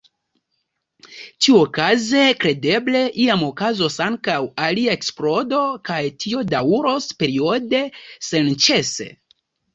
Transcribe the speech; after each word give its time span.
Tiuokaze, 1.47 2.23
kredeble, 2.43 3.01
iam 3.25 3.43
okazos 3.49 3.99
ankaŭ 4.07 4.39
alia 4.69 4.97
eksplodo 5.01 5.61
kaj 5.91 6.01
tio 6.25 6.43
daŭros 6.55 7.13
periode, 7.23 7.85
senĉese. 8.33 9.11